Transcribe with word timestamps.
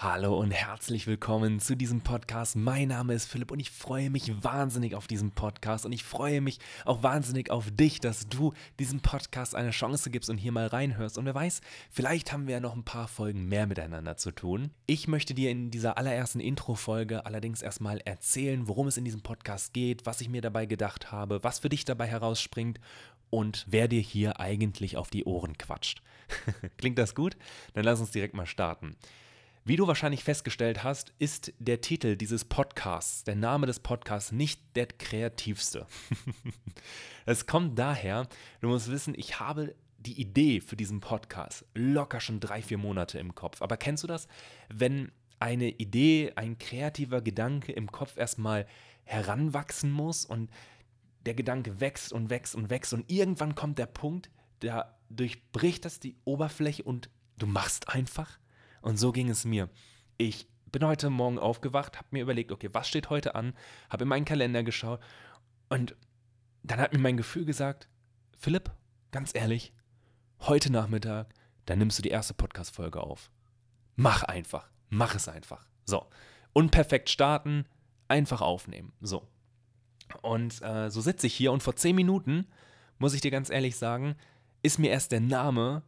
Hallo 0.00 0.38
und 0.38 0.52
herzlich 0.52 1.08
willkommen 1.08 1.58
zu 1.58 1.76
diesem 1.76 2.02
Podcast. 2.02 2.54
Mein 2.54 2.86
Name 2.86 3.14
ist 3.14 3.26
Philipp 3.26 3.50
und 3.50 3.58
ich 3.58 3.72
freue 3.72 4.10
mich 4.10 4.44
wahnsinnig 4.44 4.94
auf 4.94 5.08
diesen 5.08 5.32
Podcast 5.32 5.84
und 5.84 5.90
ich 5.90 6.04
freue 6.04 6.40
mich 6.40 6.60
auch 6.84 7.02
wahnsinnig 7.02 7.50
auf 7.50 7.68
dich, 7.72 7.98
dass 7.98 8.28
du 8.28 8.52
diesem 8.78 9.00
Podcast 9.00 9.56
eine 9.56 9.72
Chance 9.72 10.10
gibst 10.10 10.30
und 10.30 10.38
hier 10.38 10.52
mal 10.52 10.68
reinhörst. 10.68 11.18
Und 11.18 11.24
wer 11.24 11.34
weiß, 11.34 11.62
vielleicht 11.90 12.32
haben 12.32 12.46
wir 12.46 12.54
ja 12.54 12.60
noch 12.60 12.76
ein 12.76 12.84
paar 12.84 13.08
Folgen 13.08 13.46
mehr 13.48 13.66
miteinander 13.66 14.16
zu 14.16 14.30
tun. 14.30 14.70
Ich 14.86 15.08
möchte 15.08 15.34
dir 15.34 15.50
in 15.50 15.72
dieser 15.72 15.98
allerersten 15.98 16.38
Intro-Folge 16.38 17.26
allerdings 17.26 17.60
erstmal 17.60 17.98
erzählen, 18.04 18.68
worum 18.68 18.86
es 18.86 18.98
in 18.98 19.04
diesem 19.04 19.22
Podcast 19.22 19.72
geht, 19.72 20.06
was 20.06 20.20
ich 20.20 20.28
mir 20.28 20.42
dabei 20.42 20.66
gedacht 20.66 21.10
habe, 21.10 21.42
was 21.42 21.58
für 21.58 21.70
dich 21.70 21.84
dabei 21.84 22.06
herausspringt 22.06 22.78
und 23.30 23.66
wer 23.68 23.88
dir 23.88 24.00
hier 24.00 24.38
eigentlich 24.38 24.96
auf 24.96 25.10
die 25.10 25.24
Ohren 25.24 25.58
quatscht. 25.58 26.04
Klingt 26.78 26.98
das 26.98 27.16
gut? 27.16 27.36
Dann 27.72 27.82
lass 27.82 27.98
uns 27.98 28.12
direkt 28.12 28.34
mal 28.34 28.46
starten. 28.46 28.94
Wie 29.68 29.76
du 29.76 29.86
wahrscheinlich 29.86 30.24
festgestellt 30.24 30.82
hast, 30.82 31.12
ist 31.18 31.52
der 31.58 31.82
Titel 31.82 32.16
dieses 32.16 32.46
Podcasts, 32.46 33.24
der 33.24 33.36
Name 33.36 33.66
des 33.66 33.80
Podcasts, 33.80 34.32
nicht 34.32 34.62
der 34.76 34.86
kreativste. 34.86 35.86
Es 37.26 37.44
kommt 37.44 37.78
daher, 37.78 38.26
du 38.62 38.68
musst 38.68 38.90
wissen, 38.90 39.12
ich 39.14 39.40
habe 39.40 39.74
die 39.98 40.18
Idee 40.18 40.62
für 40.62 40.74
diesen 40.74 41.00
Podcast 41.00 41.66
locker 41.74 42.18
schon 42.18 42.40
drei, 42.40 42.62
vier 42.62 42.78
Monate 42.78 43.18
im 43.18 43.34
Kopf. 43.34 43.60
Aber 43.60 43.76
kennst 43.76 44.04
du 44.04 44.06
das, 44.06 44.26
wenn 44.70 45.12
eine 45.38 45.68
Idee, 45.68 46.32
ein 46.36 46.56
kreativer 46.56 47.20
Gedanke 47.20 47.72
im 47.72 47.92
Kopf 47.92 48.16
erstmal 48.16 48.66
heranwachsen 49.04 49.90
muss 49.90 50.24
und 50.24 50.50
der 51.26 51.34
Gedanke 51.34 51.78
wächst 51.78 52.14
und 52.14 52.30
wächst 52.30 52.54
und 52.54 52.70
wächst 52.70 52.94
und 52.94 53.12
irgendwann 53.12 53.54
kommt 53.54 53.78
der 53.78 53.84
Punkt, 53.84 54.30
da 54.60 54.96
durchbricht 55.10 55.84
das 55.84 56.00
die 56.00 56.16
Oberfläche 56.24 56.84
und 56.84 57.10
du 57.36 57.46
machst 57.46 57.90
einfach? 57.90 58.38
Und 58.80 58.98
so 58.98 59.12
ging 59.12 59.28
es 59.28 59.44
mir. 59.44 59.68
Ich 60.16 60.48
bin 60.70 60.84
heute 60.86 61.10
Morgen 61.10 61.38
aufgewacht, 61.38 61.96
habe 61.96 62.08
mir 62.10 62.22
überlegt, 62.22 62.52
okay, 62.52 62.68
was 62.72 62.88
steht 62.88 63.10
heute 63.10 63.34
an, 63.34 63.54
habe 63.90 64.04
in 64.04 64.08
meinen 64.08 64.24
Kalender 64.24 64.62
geschaut 64.62 65.00
und 65.68 65.96
dann 66.62 66.80
hat 66.80 66.92
mir 66.92 66.98
mein 66.98 67.16
Gefühl 67.16 67.44
gesagt, 67.44 67.88
Philipp, 68.36 68.70
ganz 69.10 69.34
ehrlich, 69.34 69.72
heute 70.40 70.70
Nachmittag, 70.70 71.32
dann 71.66 71.78
nimmst 71.78 71.98
du 71.98 72.02
die 72.02 72.10
erste 72.10 72.34
Podcast-Folge 72.34 73.00
auf. 73.00 73.30
Mach 73.96 74.22
einfach, 74.22 74.70
mach 74.90 75.14
es 75.14 75.28
einfach. 75.28 75.66
So, 75.84 76.06
unperfekt 76.52 77.10
starten, 77.10 77.66
einfach 78.08 78.40
aufnehmen. 78.40 78.92
So. 79.00 79.26
Und 80.22 80.62
äh, 80.62 80.90
so 80.90 81.00
sitze 81.00 81.26
ich 81.26 81.34
hier 81.34 81.52
und 81.52 81.62
vor 81.62 81.76
zehn 81.76 81.96
Minuten, 81.96 82.46
muss 82.98 83.14
ich 83.14 83.20
dir 83.20 83.30
ganz 83.30 83.50
ehrlich 83.50 83.76
sagen, 83.76 84.16
ist 84.62 84.78
mir 84.78 84.90
erst 84.90 85.12
der 85.12 85.20
Name 85.20 85.82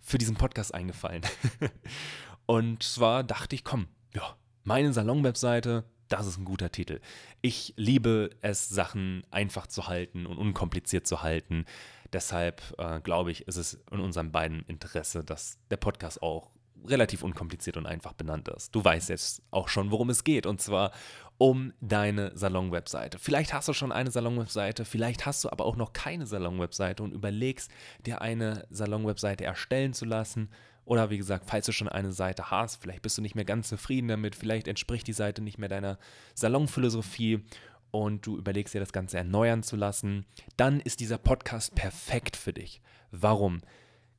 für 0.00 0.18
diesen 0.18 0.36
Podcast 0.36 0.74
eingefallen. 0.74 1.22
Und 2.46 2.82
zwar 2.82 3.24
dachte 3.24 3.54
ich, 3.54 3.64
komm, 3.64 3.88
ja, 4.14 4.36
meine 4.64 4.92
Salon-Webseite, 4.92 5.84
das 6.08 6.26
ist 6.26 6.38
ein 6.38 6.44
guter 6.44 6.70
Titel. 6.70 7.00
Ich 7.40 7.74
liebe 7.76 8.30
es, 8.40 8.68
Sachen 8.68 9.22
einfach 9.30 9.66
zu 9.66 9.86
halten 9.86 10.26
und 10.26 10.38
unkompliziert 10.38 11.06
zu 11.06 11.22
halten. 11.22 11.64
Deshalb 12.12 12.62
äh, 12.78 13.00
glaube 13.00 13.30
ich, 13.30 13.48
ist 13.48 13.56
es 13.56 13.82
in 13.90 14.00
unserem 14.00 14.30
beiden 14.30 14.62
Interesse, 14.66 15.24
dass 15.24 15.58
der 15.70 15.76
Podcast 15.76 16.22
auch 16.22 16.50
relativ 16.86 17.22
unkompliziert 17.22 17.76
und 17.76 17.86
einfach 17.86 18.12
benannt 18.12 18.48
ist. 18.48 18.74
Du 18.74 18.84
weißt 18.84 19.08
jetzt 19.08 19.42
auch 19.50 19.68
schon, 19.68 19.90
worum 19.90 20.10
es 20.10 20.22
geht, 20.22 20.46
und 20.46 20.60
zwar 20.60 20.92
um 21.38 21.72
deine 21.80 22.36
Salon-Webseite. 22.36 23.18
Vielleicht 23.18 23.52
hast 23.52 23.68
du 23.68 23.72
schon 23.72 23.90
eine 23.90 24.10
Salon-Webseite, 24.10 24.84
vielleicht 24.84 25.26
hast 25.26 25.42
du 25.44 25.50
aber 25.50 25.64
auch 25.64 25.76
noch 25.76 25.92
keine 25.92 26.26
Salon-Webseite 26.26 27.02
und 27.02 27.12
überlegst, 27.12 27.70
dir 28.06 28.20
eine 28.20 28.66
Salon-Webseite 28.70 29.44
erstellen 29.44 29.94
zu 29.94 30.04
lassen 30.04 30.50
oder 30.84 31.10
wie 31.10 31.18
gesagt, 31.18 31.44
falls 31.46 31.66
du 31.66 31.72
schon 31.72 31.88
eine 31.88 32.12
Seite 32.12 32.50
hast, 32.50 32.76
vielleicht 32.76 33.02
bist 33.02 33.16
du 33.18 33.22
nicht 33.22 33.34
mehr 33.34 33.44
ganz 33.44 33.68
zufrieden 33.68 34.08
damit, 34.08 34.34
vielleicht 34.34 34.68
entspricht 34.68 35.06
die 35.06 35.12
Seite 35.12 35.42
nicht 35.42 35.58
mehr 35.58 35.68
deiner 35.68 35.98
Salonphilosophie 36.34 37.42
und 37.90 38.26
du 38.26 38.36
überlegst 38.36 38.74
dir 38.74 38.80
das 38.80 38.92
Ganze 38.92 39.18
erneuern 39.18 39.62
zu 39.62 39.76
lassen, 39.76 40.26
dann 40.56 40.80
ist 40.80 41.00
dieser 41.00 41.18
Podcast 41.18 41.74
perfekt 41.74 42.36
für 42.36 42.52
dich. 42.52 42.82
Warum? 43.10 43.60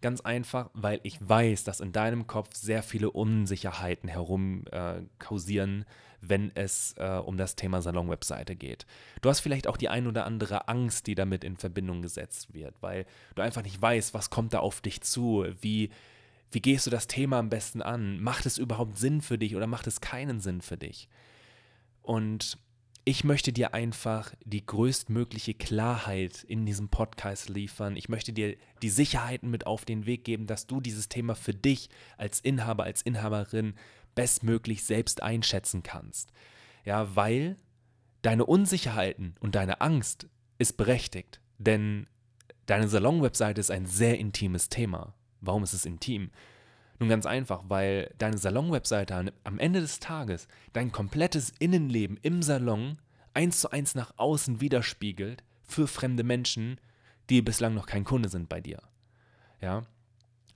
Ganz 0.02 0.22
einfach, 0.22 0.70
weil 0.74 1.00
ich 1.04 1.18
weiß, 1.20 1.64
dass 1.64 1.80
in 1.80 1.92
deinem 1.92 2.28
Kopf 2.28 2.56
sehr 2.56 2.84
viele 2.84 3.10
Unsicherheiten 3.12 4.08
herumkursieren, 4.08 5.82
äh, 5.82 5.86
wenn 6.22 6.52
es 6.56 6.94
äh, 6.98 7.22
um 7.24 7.38
das 7.38 7.56
Thema 7.56 7.82
Salon-Webseite 7.82 8.56
geht. 8.56 8.86
Du 9.22 9.30
hast 9.30 9.42
vielleicht 9.42 9.68
auch 9.68 9.78
die 9.78 9.90
ein 9.90 10.08
oder 10.08 10.26
andere 10.26 10.68
Angst, 10.68 11.08
die 11.08 11.16
damit 11.16 11.44
in 11.44 11.58
Verbindung 11.58 12.02
gesetzt 12.02 12.54
wird, 12.54 12.76
weil 12.82 13.06
du 13.36 13.42
einfach 13.42 13.64
nicht 13.64 13.82
weißt, 13.82 14.14
was 14.14 14.30
kommt 14.30 14.54
da 14.54 14.60
auf 14.60 14.82
dich 14.82 15.02
zu, 15.02 15.46
wie 15.62 15.90
wie 16.56 16.62
gehst 16.62 16.88
du 16.88 16.90
das 16.90 17.08
Thema 17.08 17.38
am 17.38 17.50
besten 17.50 17.82
an? 17.82 18.22
Macht 18.22 18.46
es 18.46 18.58
überhaupt 18.58 18.98
Sinn 18.98 19.22
für 19.22 19.38
dich 19.38 19.58
oder 19.58 19.68
macht 19.68 19.88
es 19.88 20.00
keinen 20.00 20.40
Sinn 20.40 20.62
für 20.62 20.78
dich? 20.78 21.10
Und 22.02 22.58
ich 23.04 23.26
möchte 23.26 23.52
dir 23.52 23.74
einfach 23.74 24.34
die 24.46 24.66
größtmögliche 24.66 25.54
Klarheit 25.54 26.46
in 26.46 26.66
diesem 26.66 26.88
Podcast 26.88 27.50
liefern. 27.50 27.98
Ich 27.98 28.08
möchte 28.08 28.32
dir 28.32 28.56
die 28.82 28.90
Sicherheiten 28.90 29.52
mit 29.52 29.68
auf 29.68 29.84
den 29.84 30.06
Weg 30.06 30.24
geben, 30.24 30.48
dass 30.48 30.66
du 30.66 30.80
dieses 30.80 31.10
Thema 31.10 31.36
für 31.36 31.54
dich 31.54 31.90
als 32.18 32.40
Inhaber, 32.40 32.86
als 32.86 33.02
Inhaberin 33.02 33.74
bestmöglich 34.16 34.86
selbst 34.86 35.22
einschätzen 35.22 35.84
kannst. 35.84 36.32
Ja, 36.86 37.18
weil 37.18 37.58
deine 38.22 38.46
Unsicherheiten 38.46 39.36
und 39.42 39.56
deine 39.56 39.82
Angst 39.82 40.30
ist 40.58 40.78
berechtigt, 40.78 41.42
denn 41.58 42.08
deine 42.66 42.88
Salon-Webseite 42.88 43.60
ist 43.60 43.72
ein 43.72 43.86
sehr 43.86 44.18
intimes 44.18 44.70
Thema. 44.70 45.14
Warum 45.46 45.64
ist 45.64 45.74
es 45.74 45.86
intim? 45.86 46.32
Nun 47.00 47.10
ganz 47.10 47.26
einfach, 47.26 47.64
weil 47.68 48.14
deine 48.18 48.38
Salon-Webseite 48.38 49.34
am 49.44 49.60
Ende 49.60 49.82
des 49.82 50.00
Tages 50.00 50.48
dein 50.74 50.92
komplettes 50.92 51.52
Innenleben 51.60 52.18
im 52.22 52.42
Salon 52.42 52.98
eins 53.34 53.60
zu 53.60 53.70
eins 53.72 53.96
nach 53.96 54.14
außen 54.18 54.62
widerspiegelt 54.62 55.44
für 55.64 55.88
fremde 55.88 56.24
Menschen, 56.24 56.80
die 57.30 57.42
bislang 57.42 57.74
noch 57.74 57.86
kein 57.86 58.06
Kunde 58.06 58.30
sind 58.30 58.48
bei 58.48 58.62
dir. 58.62 58.82
Ja? 59.62 59.84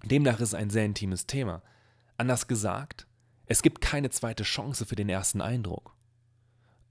Demnach 0.03 0.35
ist 0.35 0.49
es 0.49 0.53
ein 0.53 0.69
sehr 0.69 0.85
intimes 0.85 1.27
Thema. 1.27 1.61
Anders 2.17 2.47
gesagt, 2.47 3.05
es 3.47 3.61
gibt 3.61 3.81
keine 3.81 4.09
zweite 4.09 4.43
Chance 4.43 4.85
für 4.85 4.95
den 4.95 5.09
ersten 5.09 5.41
Eindruck. 5.41 5.95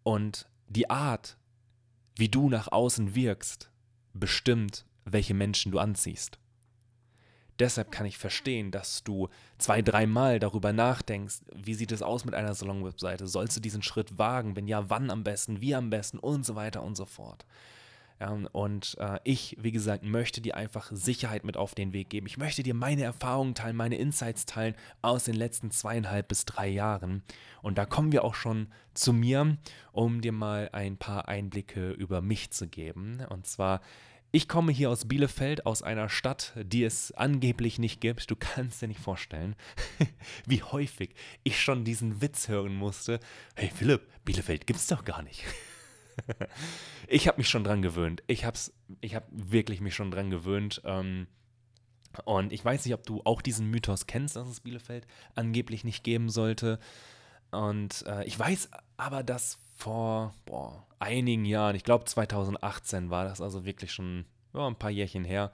Und 0.03 0.48
die 0.69 0.91
Art, 0.91 1.38
wie 2.16 2.28
du 2.28 2.50
nach 2.50 2.70
außen 2.70 3.14
wirkst, 3.14 3.70
bestimmt, 4.12 4.84
welche 5.04 5.34
Menschen 5.34 5.72
du 5.72 5.78
anziehst. 5.78 6.38
Deshalb 7.58 7.91
kann 7.91 8.06
ich 8.06 8.19
verstehen, 8.19 8.70
dass 8.70 9.02
du 9.02 9.28
zwei, 9.58 9.82
dreimal 9.82 10.38
darüber 10.38 10.72
nachdenkst, 10.72 11.41
wie 11.54 11.74
sieht 11.74 11.92
es 11.92 12.02
aus 12.02 12.24
mit 12.24 12.34
einer 12.34 12.54
Salon-Webseite? 12.54 13.26
Sollst 13.26 13.56
du 13.56 13.60
diesen 13.60 13.82
Schritt 13.82 14.19
wagen? 14.19 14.56
Wenn 14.56 14.69
ja, 14.69 14.88
wann 14.91 15.10
am 15.10 15.24
besten, 15.24 15.60
wie 15.60 15.74
am 15.74 15.91
besten 15.91 16.19
und 16.19 16.46
so 16.46 16.54
weiter 16.54 16.82
und 16.82 16.96
so 16.96 17.04
fort. 17.04 17.44
Und 18.52 18.96
äh, 18.98 19.20
ich, 19.22 19.56
wie 19.60 19.70
gesagt, 19.70 20.02
möchte 20.02 20.41
dir 20.41 20.56
einfach 20.56 20.91
Sicherheit 20.91 21.44
mit 21.44 21.56
auf 21.56 21.76
den 21.76 21.92
Weg 21.92 22.10
geben. 22.10 22.26
Ich 22.26 22.36
möchte 22.36 22.64
dir 22.64 22.74
meine 22.74 23.04
Erfahrungen 23.04 23.54
teilen, 23.54 23.76
meine 23.76 23.96
Insights 23.96 24.44
teilen 24.44 24.75
aus 25.02 25.25
den 25.25 25.36
letzten 25.36 25.70
zweieinhalb 25.70 26.26
bis 26.26 26.44
drei 26.44 26.66
Jahren. 26.66 27.22
Und 27.62 27.78
da 27.78 27.86
kommen 27.86 28.10
wir 28.10 28.25
auch 28.25 28.34
schon 28.34 28.69
zu 28.92 29.12
mir, 29.12 29.56
um 29.92 30.20
dir 30.20 30.32
mal 30.32 30.69
ein 30.72 30.96
paar 30.96 31.28
Einblicke 31.28 31.90
über 31.90 32.20
mich 32.20 32.50
zu 32.50 32.66
geben. 32.66 33.25
Und 33.28 33.46
zwar 33.46 33.80
ich 34.30 34.48
komme 34.48 34.72
hier 34.72 34.90
aus 34.90 35.08
Bielefeld, 35.08 35.64
aus 35.64 35.82
einer 35.82 36.08
Stadt, 36.08 36.52
die 36.56 36.84
es 36.84 37.12
angeblich 37.12 37.78
nicht 37.78 38.00
gibt. 38.00 38.30
Du 38.30 38.36
kannst 38.36 38.82
dir 38.82 38.88
nicht 38.88 39.00
vorstellen, 39.00 39.56
wie 40.46 40.62
häufig 40.62 41.14
ich 41.44 41.60
schon 41.60 41.84
diesen 41.84 42.20
Witz 42.20 42.48
hören 42.48 42.74
musste. 42.74 43.20
Hey 43.56 43.70
Philipp, 43.74 44.06
Bielefeld 44.24 44.66
gibt's 44.66 44.86
doch 44.86 45.04
gar 45.04 45.22
nicht. 45.22 45.44
ich 47.08 47.26
habe 47.26 47.38
mich 47.38 47.48
schon 47.48 47.64
dran 47.64 47.80
gewöhnt. 47.80 48.22
Ich 48.26 48.44
habe 48.44 48.58
ich 49.00 49.14
hab 49.14 49.26
wirklich 49.30 49.80
mich 49.80 49.94
schon 49.94 50.10
dran 50.10 50.30
gewöhnt. 50.30 50.82
Ähm, 50.84 51.26
und 52.24 52.52
ich 52.52 52.64
weiß 52.64 52.84
nicht, 52.84 52.94
ob 52.94 53.04
du 53.04 53.22
auch 53.24 53.40
diesen 53.40 53.70
Mythos 53.70 54.06
kennst, 54.06 54.36
dass 54.36 54.48
es 54.48 54.60
Bielefeld 54.60 55.06
angeblich 55.34 55.84
nicht 55.84 56.04
geben 56.04 56.28
sollte. 56.28 56.78
Und 57.50 58.04
äh, 58.06 58.24
ich 58.24 58.38
weiß 58.38 58.70
aber, 58.98 59.22
dass 59.22 59.58
vor 59.78 60.34
boah, 60.44 60.84
einigen 60.98 61.44
Jahren, 61.44 61.76
ich 61.76 61.84
glaube 61.84 62.04
2018 62.04 63.10
war 63.10 63.25
das 63.25 63.40
also 63.40 63.64
wirklich 63.64 63.92
schon 63.92 64.26
ja, 64.52 64.66
ein 64.66 64.76
paar 64.76 64.90
Jährchen 64.90 65.25
her, 65.25 65.52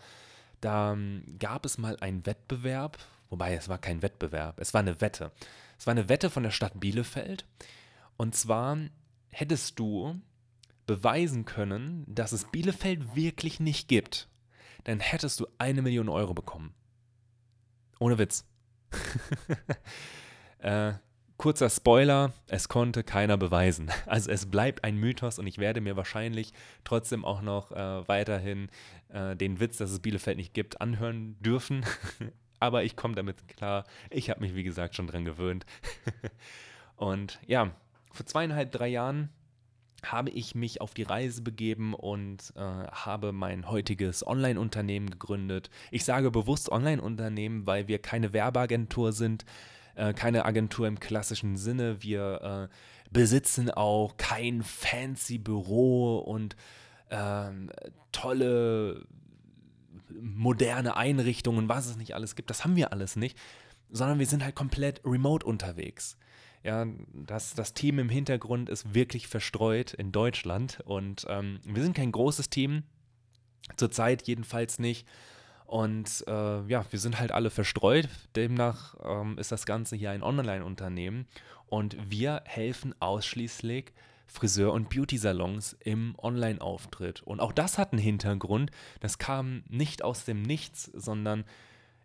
da 0.62 0.94
ähm, 0.94 1.24
gab 1.38 1.66
es 1.66 1.76
mal 1.76 1.98
einen 2.00 2.24
Wettbewerb, 2.24 2.98
wobei 3.28 3.54
es 3.54 3.68
war 3.68 3.76
kein 3.76 4.00
Wettbewerb, 4.00 4.58
es 4.58 4.72
war 4.72 4.80
eine 4.80 5.00
Wette. 5.02 5.30
Es 5.78 5.86
war 5.86 5.92
eine 5.92 6.08
Wette 6.08 6.30
von 6.30 6.42
der 6.42 6.52
Stadt 6.52 6.80
Bielefeld. 6.80 7.44
Und 8.16 8.34
zwar 8.34 8.78
hättest 9.30 9.78
du 9.78 10.20
beweisen 10.86 11.44
können, 11.44 12.04
dass 12.06 12.32
es 12.32 12.50
Bielefeld 12.50 13.14
wirklich 13.14 13.60
nicht 13.60 13.88
gibt, 13.88 14.28
dann 14.84 15.00
hättest 15.00 15.40
du 15.40 15.48
eine 15.58 15.82
Million 15.82 16.08
Euro 16.08 16.32
bekommen. 16.32 16.72
Ohne 17.98 18.18
Witz. 18.18 18.46
äh, 20.58 20.94
Kurzer 21.36 21.68
Spoiler, 21.68 22.32
es 22.46 22.68
konnte 22.68 23.02
keiner 23.02 23.36
beweisen. 23.36 23.90
Also 24.06 24.30
es 24.30 24.46
bleibt 24.46 24.84
ein 24.84 24.96
Mythos 24.96 25.38
und 25.38 25.46
ich 25.46 25.58
werde 25.58 25.80
mir 25.80 25.96
wahrscheinlich 25.96 26.52
trotzdem 26.84 27.24
auch 27.24 27.42
noch 27.42 27.72
äh, 27.72 28.06
weiterhin 28.08 28.68
äh, 29.08 29.34
den 29.34 29.58
Witz, 29.60 29.78
dass 29.78 29.90
es 29.90 30.00
Bielefeld 30.00 30.36
nicht 30.36 30.54
gibt, 30.54 30.80
anhören 30.80 31.36
dürfen. 31.40 31.84
aber 32.60 32.84
ich 32.84 32.96
komme 32.96 33.14
damit 33.14 33.48
klar. 33.48 33.84
Ich 34.10 34.30
habe 34.30 34.40
mich, 34.40 34.54
wie 34.54 34.62
gesagt, 34.62 34.94
schon 34.94 35.06
dran 35.06 35.24
gewöhnt. 35.24 35.66
und 36.96 37.40
ja, 37.46 37.72
vor 38.12 38.26
zweieinhalb, 38.26 38.70
drei 38.70 38.88
Jahren 38.88 39.30
habe 40.04 40.30
ich 40.30 40.54
mich 40.54 40.80
auf 40.80 40.94
die 40.94 41.02
Reise 41.02 41.42
begeben 41.42 41.94
und 41.94 42.52
äh, 42.56 42.60
habe 42.60 43.32
mein 43.32 43.70
heutiges 43.70 44.26
Online-Unternehmen 44.26 45.10
gegründet. 45.10 45.70
Ich 45.90 46.04
sage 46.04 46.30
bewusst 46.30 46.70
Online-Unternehmen, 46.70 47.66
weil 47.66 47.88
wir 47.88 47.98
keine 47.98 48.32
Werbeagentur 48.32 49.12
sind, 49.12 49.44
äh, 49.94 50.12
keine 50.14 50.44
Agentur 50.44 50.86
im 50.86 51.00
klassischen 51.00 51.56
Sinne. 51.56 52.02
Wir 52.02 52.68
äh, 52.70 52.74
besitzen 53.10 53.70
auch 53.70 54.16
kein 54.16 54.62
fancy 54.62 55.38
Büro 55.38 56.18
und 56.18 56.56
ähm, 57.10 57.70
tolle 58.12 59.06
moderne 60.20 60.96
Einrichtungen, 60.96 61.68
was 61.68 61.86
es 61.86 61.96
nicht 61.96 62.14
alles 62.14 62.36
gibt. 62.36 62.50
Das 62.50 62.64
haben 62.64 62.76
wir 62.76 62.92
alles 62.92 63.16
nicht, 63.16 63.38
sondern 63.90 64.18
wir 64.18 64.26
sind 64.26 64.44
halt 64.44 64.54
komplett 64.54 65.00
remote 65.04 65.46
unterwegs. 65.46 66.16
Ja, 66.62 66.86
das, 67.12 67.54
das 67.54 67.74
Team 67.74 67.98
im 67.98 68.08
Hintergrund 68.08 68.70
ist 68.70 68.94
wirklich 68.94 69.28
verstreut 69.28 69.92
in 69.92 70.12
Deutschland 70.12 70.80
und 70.86 71.26
ähm, 71.28 71.60
wir 71.64 71.82
sind 71.82 71.94
kein 71.94 72.10
großes 72.10 72.48
Team, 72.48 72.84
zurzeit 73.76 74.26
jedenfalls 74.26 74.78
nicht. 74.78 75.06
Und 75.66 76.24
äh, 76.26 76.62
ja, 76.66 76.84
wir 76.90 76.98
sind 76.98 77.18
halt 77.18 77.32
alle 77.32 77.50
verstreut. 77.50 78.08
Demnach 78.36 78.94
ähm, 79.02 79.38
ist 79.38 79.50
das 79.50 79.66
Ganze 79.66 79.96
hier 79.96 80.10
ein 80.10 80.22
Online-Unternehmen 80.22 81.26
und 81.66 81.96
wir 82.08 82.42
helfen 82.44 82.94
ausschließlich 83.00 83.92
Friseur- 84.26 84.72
und 84.72 84.88
Beauty-Salons 84.88 85.76
im 85.80 86.14
Online-Auftritt. 86.18 87.22
Und 87.22 87.40
auch 87.40 87.52
das 87.52 87.78
hat 87.78 87.92
einen 87.92 88.00
Hintergrund. 88.00 88.70
Das 89.00 89.18
kam 89.18 89.62
nicht 89.68 90.02
aus 90.02 90.24
dem 90.24 90.42
Nichts, 90.42 90.84
sondern 90.94 91.44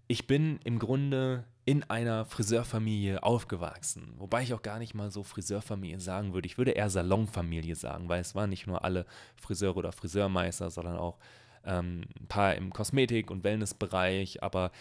ich 0.08 0.28
bin 0.28 0.60
im 0.64 0.80
Grunde 0.80 1.44
in 1.66 1.84
einer 1.84 2.26
Friseurfamilie 2.26 3.22
aufgewachsen. 3.22 4.16
Wobei 4.18 4.42
ich 4.42 4.56
auch 4.56 4.64
gar 4.64 4.80
nicht 4.80 4.96
mal 4.96 5.12
so 5.12 5.22
Friseurfamilie 5.22 6.00
sagen 6.00 6.34
würde. 6.34 6.48
Ich 6.48 6.58
würde 6.58 6.72
eher 6.72 6.90
Salonfamilie 6.90 7.76
sagen, 7.76 8.10
weil 8.10 8.22
es 8.22 8.34
waren 8.34 8.50
nicht 8.50 8.66
nur 8.66 8.84
alle 8.84 9.06
Friseure 9.36 9.78
oder 9.78 9.92
Friseurmeister, 9.92 10.72
sondern 10.72 10.98
auch 10.98 11.20
ähm, 11.66 12.04
ein 12.20 12.28
paar 12.28 12.56
im 12.56 12.72
Kosmetik- 12.72 13.32
und 13.32 13.44
Wellnessbereich. 13.44 14.44
Aber 14.44 14.72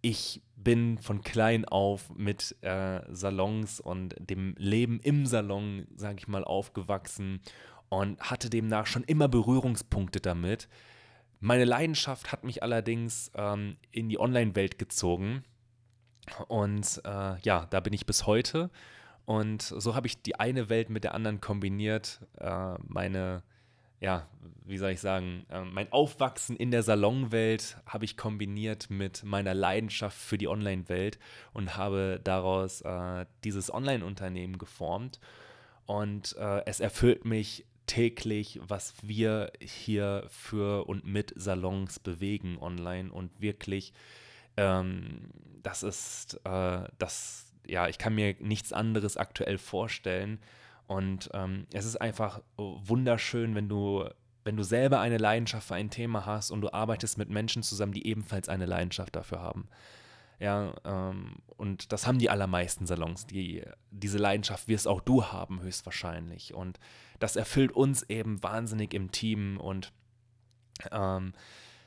ich 0.00 0.42
bin 0.56 0.98
von 0.98 1.22
klein 1.22 1.64
auf 1.64 2.10
mit 2.14 2.56
äh, 2.62 3.00
Salons 3.10 3.80
und 3.80 4.14
dem 4.18 4.54
Leben 4.58 5.00
im 5.00 5.26
Salon, 5.26 5.86
sage 5.94 6.16
ich 6.18 6.28
mal, 6.28 6.44
aufgewachsen 6.44 7.40
und 7.88 8.20
hatte 8.20 8.50
demnach 8.50 8.86
schon 8.86 9.04
immer 9.04 9.28
Berührungspunkte 9.28 10.20
damit. 10.20 10.68
Meine 11.40 11.64
Leidenschaft 11.64 12.32
hat 12.32 12.44
mich 12.44 12.62
allerdings 12.62 13.30
ähm, 13.34 13.76
in 13.90 14.08
die 14.08 14.18
Online-Welt 14.18 14.78
gezogen. 14.78 15.44
Und 16.48 17.02
äh, 17.04 17.38
ja, 17.40 17.66
da 17.68 17.80
bin 17.80 17.92
ich 17.92 18.06
bis 18.06 18.26
heute. 18.26 18.70
Und 19.24 19.62
so 19.62 19.94
habe 19.94 20.06
ich 20.06 20.22
die 20.22 20.38
eine 20.38 20.68
Welt 20.68 20.88
mit 20.88 21.04
der 21.04 21.14
anderen 21.14 21.40
kombiniert. 21.40 22.20
Äh, 22.38 22.74
meine, 22.86 23.42
ja, 24.02 24.26
wie 24.64 24.78
soll 24.78 24.90
ich 24.90 25.00
sagen, 25.00 25.46
äh, 25.48 25.60
mein 25.62 25.90
Aufwachsen 25.92 26.56
in 26.56 26.70
der 26.70 26.82
Salonwelt 26.82 27.76
habe 27.86 28.04
ich 28.04 28.16
kombiniert 28.16 28.90
mit 28.90 29.22
meiner 29.22 29.54
Leidenschaft 29.54 30.18
für 30.18 30.38
die 30.38 30.48
Online-Welt 30.48 31.18
und 31.52 31.76
habe 31.76 32.20
daraus 32.22 32.80
äh, 32.82 33.26
dieses 33.44 33.72
Online-Unternehmen 33.72 34.58
geformt. 34.58 35.20
Und 35.86 36.36
äh, 36.36 36.64
es 36.66 36.80
erfüllt 36.80 37.24
mich 37.24 37.64
täglich, 37.86 38.60
was 38.62 38.94
wir 39.02 39.52
hier 39.60 40.26
für 40.28 40.88
und 40.88 41.04
mit 41.04 41.32
Salons 41.36 42.00
bewegen 42.00 42.58
online 42.58 43.12
und 43.12 43.40
wirklich, 43.40 43.92
ähm, 44.56 45.30
das 45.62 45.84
ist, 45.84 46.40
äh, 46.44 46.84
das, 46.98 47.52
ja, 47.66 47.86
ich 47.86 47.98
kann 47.98 48.14
mir 48.14 48.34
nichts 48.40 48.72
anderes 48.72 49.16
aktuell 49.16 49.58
vorstellen. 49.58 50.40
Und 50.86 51.30
ähm, 51.32 51.66
es 51.72 51.84
ist 51.84 52.00
einfach 52.00 52.42
wunderschön, 52.56 53.54
wenn 53.54 53.68
du, 53.68 54.04
wenn 54.44 54.56
du 54.56 54.62
selber 54.62 55.00
eine 55.00 55.18
Leidenschaft 55.18 55.68
für 55.68 55.74
ein 55.74 55.90
Thema 55.90 56.26
hast 56.26 56.50
und 56.50 56.60
du 56.60 56.72
arbeitest 56.72 57.18
mit 57.18 57.30
Menschen 57.30 57.62
zusammen, 57.62 57.92
die 57.92 58.06
ebenfalls 58.06 58.48
eine 58.48 58.66
Leidenschaft 58.66 59.16
dafür 59.16 59.40
haben. 59.40 59.68
Ja, 60.42 60.74
ähm, 60.84 61.36
und 61.56 61.92
das 61.92 62.08
haben 62.08 62.18
die 62.18 62.28
allermeisten 62.28 62.84
Salons. 62.84 63.26
Die, 63.26 63.62
diese 63.92 64.18
Leidenschaft 64.18 64.66
wirst 64.66 64.88
auch 64.88 65.00
du 65.00 65.26
haben, 65.26 65.62
höchstwahrscheinlich. 65.62 66.52
Und 66.52 66.80
das 67.20 67.36
erfüllt 67.36 67.70
uns 67.70 68.02
eben 68.08 68.42
wahnsinnig 68.42 68.92
im 68.92 69.12
Team. 69.12 69.58
Und 69.58 69.92
ähm, 70.90 71.32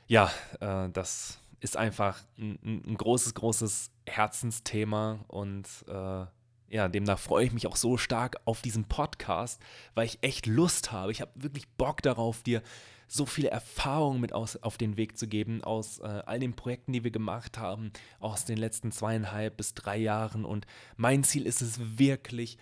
ja, 0.06 0.30
äh, 0.60 0.88
das 0.88 1.38
ist 1.60 1.76
einfach 1.76 2.22
ein, 2.38 2.58
ein, 2.64 2.96
großes, 2.96 3.34
großes 3.34 3.90
Herzensthema. 4.06 5.18
Und 5.28 5.68
äh, 5.86 6.24
ja, 6.68 6.88
demnach 6.88 7.18
freue 7.18 7.46
ich 7.46 7.52
mich 7.52 7.66
auch 7.66 7.76
so 7.76 7.96
stark 7.96 8.36
auf 8.44 8.62
diesen 8.62 8.84
Podcast, 8.84 9.60
weil 9.94 10.06
ich 10.06 10.18
echt 10.22 10.46
Lust 10.46 10.92
habe. 10.92 11.12
Ich 11.12 11.20
habe 11.20 11.30
wirklich 11.34 11.68
Bock 11.68 12.02
darauf, 12.02 12.42
dir 12.42 12.62
so 13.08 13.24
viele 13.24 13.50
Erfahrungen 13.50 14.20
mit 14.20 14.32
aus, 14.32 14.56
auf 14.62 14.78
den 14.78 14.96
Weg 14.96 15.16
zu 15.16 15.28
geben 15.28 15.62
aus 15.62 16.00
äh, 16.00 16.22
all 16.26 16.40
den 16.40 16.54
Projekten, 16.54 16.92
die 16.92 17.04
wir 17.04 17.12
gemacht 17.12 17.58
haben, 17.58 17.92
aus 18.18 18.44
den 18.44 18.58
letzten 18.58 18.90
zweieinhalb 18.90 19.56
bis 19.56 19.74
drei 19.74 19.96
Jahren. 19.96 20.44
Und 20.44 20.66
mein 20.96 21.22
Ziel 21.22 21.46
ist 21.46 21.62
es 21.62 21.98
wirklich, 21.98 22.58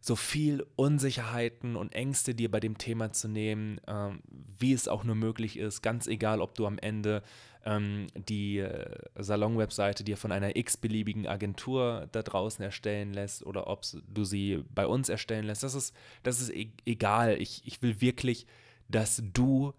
so 0.00 0.16
viel 0.16 0.64
Unsicherheiten 0.76 1.76
und 1.76 1.92
Ängste 1.94 2.34
dir 2.34 2.50
bei 2.50 2.60
dem 2.60 2.78
Thema 2.78 3.12
zu 3.12 3.28
nehmen, 3.28 3.80
ähm, 3.86 4.20
wie 4.58 4.72
es 4.72 4.88
auch 4.88 5.04
nur 5.04 5.16
möglich 5.16 5.58
ist. 5.58 5.82
Ganz 5.82 6.06
egal, 6.06 6.40
ob 6.40 6.54
du 6.54 6.66
am 6.66 6.78
Ende 6.78 7.22
ähm, 7.64 8.06
die 8.14 8.58
äh, 8.58 8.98
Salon-Webseite 9.16 10.04
dir 10.04 10.16
von 10.16 10.32
einer 10.32 10.56
x-beliebigen 10.56 11.26
Agentur 11.26 12.08
da 12.12 12.22
draußen 12.22 12.64
erstellen 12.64 13.12
lässt 13.12 13.44
oder 13.44 13.66
ob 13.66 13.82
du 14.06 14.24
sie 14.24 14.64
bei 14.74 14.86
uns 14.86 15.08
erstellen 15.08 15.46
lässt. 15.46 15.62
Das 15.62 15.74
ist, 15.74 15.94
das 16.22 16.40
ist 16.40 16.50
e 16.50 16.70
egal. 16.86 17.40
Ich, 17.40 17.62
ich 17.64 17.82
will 17.82 18.00
wirklich 18.00 18.46
dass 18.88 19.22
du 19.32 19.74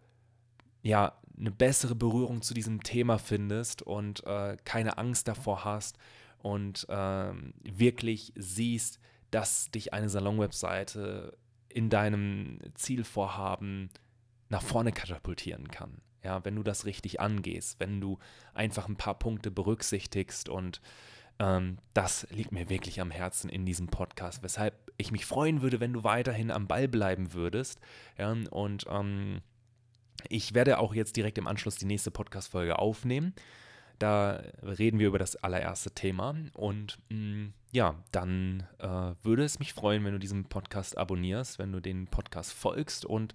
ja 0.82 1.20
eine 1.38 1.52
bessere 1.52 1.96
Berührung 1.96 2.42
zu 2.42 2.54
diesem 2.54 2.84
Thema 2.84 3.18
findest 3.18 3.82
und 3.82 4.26
äh, 4.26 4.58
keine 4.64 4.98
Angst 4.98 5.28
davor 5.28 5.66
hast 5.66 5.98
und 6.40 6.88
äh, 6.90 7.32
wirklich 7.64 8.34
siehst, 8.36 9.00
dass 9.32 9.72
dich 9.72 9.94
eine 9.94 10.10
Salon-Webseite 10.10 11.38
in 11.70 11.90
deinem 11.90 12.60
Zielvorhaben 12.76 13.90
nach 14.50 14.64
vorne 14.64 14.92
katapultieren 14.92 15.68
kann. 15.70 16.02
Ja, 16.24 16.44
wenn 16.44 16.56
du 16.56 16.64
das 16.64 16.86
richtig 16.86 17.20
angehst, 17.20 17.80
wenn 17.80 18.02
du 18.02 18.20
einfach 18.54 18.88
ein 18.88 18.98
paar 18.98 19.18
Punkte 19.18 19.52
berücksichtigst 19.52 20.50
und 20.50 20.82
ähm, 21.40 21.78
das 21.94 22.28
liegt 22.30 22.52
mir 22.52 22.70
wirklich 22.70 23.00
am 23.00 23.12
Herzen 23.12 23.50
in 23.50 23.66
diesem 23.66 23.88
Podcast, 23.88 24.44
weshalb 24.44 24.76
ich 24.98 25.12
mich 25.12 25.26
freuen 25.26 25.62
würde, 25.62 25.80
wenn 25.80 25.94
du 25.94 26.04
weiterhin 26.04 26.52
am 26.52 26.68
Ball 26.68 26.88
bleiben 26.88 27.34
würdest. 27.34 27.80
Ja, 28.18 28.36
und 28.52 28.86
ähm, 28.90 29.42
ich 30.28 30.54
werde 30.54 30.80
auch 30.80 30.94
jetzt 30.94 31.16
direkt 31.16 31.38
im 31.38 31.48
Anschluss 31.48 31.78
die 31.78 31.86
nächste 31.86 32.12
Podcast-Folge 32.12 32.78
aufnehmen. 32.78 33.34
Da 33.98 34.44
reden 34.64 35.00
wir 35.00 35.08
über 35.08 35.20
das 35.20 35.38
allererste 35.38 35.92
Thema. 35.92 36.36
Und 36.54 37.00
mh, 37.10 37.18
mm, 37.18 37.54
ja, 37.72 37.96
dann 38.12 38.68
äh, 38.80 39.14
würde 39.24 39.44
es 39.44 39.60
mich 39.60 39.74
freuen, 39.74 40.04
wenn 40.04 40.14
du 40.14 40.20
diesen 40.20 40.46
Podcast 40.46 40.98
abonnierst, 40.98 41.60
wenn 41.60 41.72
du 41.72 41.80
den 41.80 42.08
Podcast 42.08 42.52
folgst 42.52 43.06
und 43.06 43.34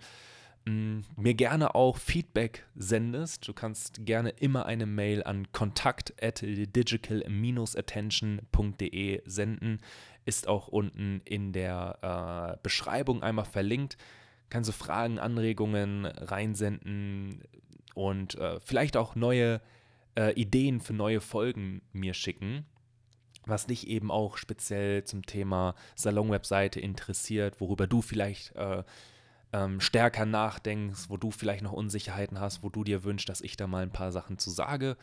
mir 0.65 1.35
gerne 1.35 1.75
auch 1.75 1.99
Feedback 1.99 2.65
sendest. 2.75 3.47
Du 3.47 3.53
kannst 3.53 4.07
gerne 4.07 4.31
immer 4.31 4.65
eine 4.67 4.87
Mail 4.87 5.23
an 5.23 5.53
kontakt 5.53 6.15
at 6.23 6.41
digital-attention.de 6.43 9.23
senden. 9.27 9.81
Ist 10.25 10.49
auch 10.49 10.69
unten 10.69 11.21
in 11.25 11.53
der 11.53 12.57
äh, 12.57 12.59
Beschreibung 12.63 13.23
einmal 13.23 13.45
verlinkt. 13.45 13.99
Kannst 14.49 14.69
du 14.69 14.73
Fragen, 14.73 15.19
Anregungen 15.19 16.07
reinsenden 16.07 17.43
und 17.95 18.37
äh, 18.37 18.59
vielleicht 18.61 18.97
auch 18.97 19.17
neue 19.17 19.61
äh, 20.17 20.33
Ideen 20.33 20.81
für 20.81 20.95
neue 20.95 21.21
Folgen 21.21 21.83
mir 21.93 22.15
schicken 22.15 22.65
was 23.47 23.67
dich 23.67 23.89
eben 23.89 24.11
auch 24.11 24.39
speziell 24.39 25.05
zum 25.05 25.27
Thema 25.27 25.75
Salon-Webseite 25.97 26.81
interessiert, 26.81 27.61
worüber 27.61 27.87
du 27.87 28.01
vielleicht 28.01 28.57
äh, 28.57 28.85
ähm, 29.55 29.81
stärker 29.81 30.27
nachdenkst, 30.27 31.09
wo 31.09 31.17
du 31.17 31.31
vielleicht 31.31 31.63
noch 31.63 31.73
Unsicherheiten 31.73 32.41
hast, 32.41 32.65
wo 32.65 32.69
du 32.71 32.83
dir 32.83 33.05
wünschst, 33.05 33.29
dass 33.29 33.41
ich 33.41 33.57
da 33.57 33.69
mal 33.69 33.85
ein 33.85 33.93
paar 33.93 34.11
Sachen 34.11 34.37
zu 34.37 34.51
sage. 34.51 34.97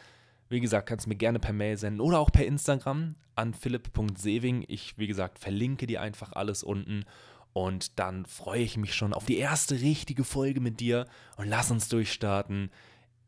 Wie 0.49 0.59
gesagt, 0.59 0.89
kannst 0.89 1.05
du 1.05 1.09
mir 1.09 1.15
gerne 1.15 1.39
per 1.39 1.53
Mail 1.53 1.77
senden 1.77 2.01
oder 2.01 2.19
auch 2.19 2.31
per 2.31 2.45
Instagram 2.45 3.15
an 3.35 3.53
philipp.sewing. 3.53 4.65
Ich, 4.67 4.97
wie 4.97 5.07
gesagt, 5.07 5.39
verlinke 5.39 5.87
dir 5.87 6.01
einfach 6.01 6.33
alles 6.33 6.63
unten. 6.63 7.05
Und 7.53 7.97
dann 7.97 8.25
freue 8.25 8.61
ich 8.61 8.75
mich 8.75 8.93
schon 8.93 9.13
auf 9.13 9.25
die 9.25 9.37
erste 9.37 9.75
richtige 9.75 10.25
Folge 10.25 10.59
mit 10.59 10.81
dir 10.81 11.05
und 11.37 11.47
lass 11.47 11.71
uns 11.71 11.87
durchstarten. 11.87 12.71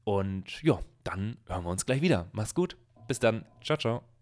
Und 0.03 0.61
ja, 0.61 0.79
dann 1.05 1.37
hören 1.47 1.63
wir 1.63 1.69
uns 1.69 1.85
gleich 1.85 2.01
wieder. 2.01 2.27
Mach's 2.33 2.53
gut. 2.53 2.75
Bis 3.07 3.19
dann. 3.19 3.45
Ciao, 3.61 3.77
ciao. 3.77 4.12